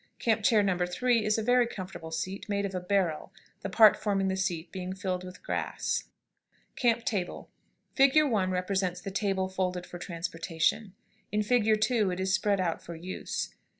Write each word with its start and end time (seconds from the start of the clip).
CAMP 0.17 0.41
CHAIR 0.41 0.63
NO. 0.63 0.83
3 0.87 1.23
is 1.23 1.37
a 1.37 1.43
very 1.43 1.67
comfortable 1.67 2.09
seat, 2.09 2.49
made 2.49 2.65
of 2.65 2.73
a 2.73 2.79
barrel, 2.79 3.31
the 3.61 3.69
part 3.69 3.95
forming 3.95 4.29
the 4.29 4.35
seat 4.35 4.71
being 4.71 4.93
filled 4.95 5.23
with 5.23 5.43
grass. 5.43 6.05
[Illustration: 6.07 6.09
CAMP 6.75 7.05
TABLE.] 7.05 7.49
CAMP 7.95 8.07
TABLE. 8.13 8.27
Fig. 8.27 8.31
1 8.31 8.49
represents 8.49 8.99
the 9.01 9.11
table 9.11 9.47
folded 9.47 9.85
for 9.85 9.99
transportation; 9.99 10.95
in 11.31 11.43
Fig. 11.43 11.79
2 11.79 12.09
it 12.09 12.19
is 12.19 12.33
spread 12.33 12.59
out 12.59 12.81
for 12.81 12.95
use. 12.95 13.53